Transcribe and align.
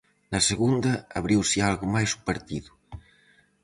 Na 0.31 0.39
segunda, 0.49 0.91
abriuse 1.19 1.57
algo 1.69 1.85
máis 1.95 2.11
o 2.17 2.23
partido. 2.29 2.71